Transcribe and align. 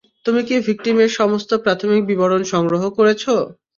তুমি 0.25 0.41
কি 0.47 0.55
ভিকটিমের 0.67 1.11
সমস্ত 1.19 1.49
প্রাথমিক 1.63 2.01
বিবরণ 2.09 2.41
সংগ্রহ 2.53 2.83
করেছ? 2.97 3.23